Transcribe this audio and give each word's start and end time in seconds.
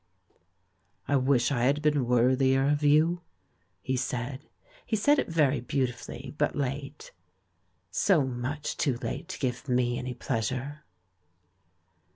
"I 1.07 1.15
wish 1.15 1.51
I 1.51 1.65
had 1.65 1.83
been 1.83 2.07
worthier 2.07 2.67
of 2.67 2.81
you," 2.83 3.21
he 3.83 3.95
said. 3.95 4.49
He 4.83 4.95
said 4.95 5.19
it 5.19 5.29
ver)^ 5.29 5.67
beautifully, 5.67 6.33
but 6.39 6.55
late. 6.55 7.11
So 7.91 8.23
much 8.25 8.77
too 8.77 8.97
late 8.97 9.27
to 9.27 9.37
give 9.39 9.69
me 9.69 9.99
any 9.99 10.15
pleasure 10.15 10.85